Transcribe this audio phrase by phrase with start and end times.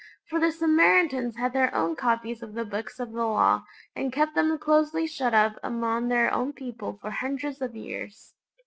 [0.31, 3.65] For the Samaritans had their own copies of the Books of the Law,
[3.95, 8.33] and kept them closely shut up among their own people for hundreds of years.